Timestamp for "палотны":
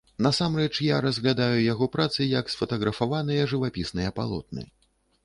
4.23-4.65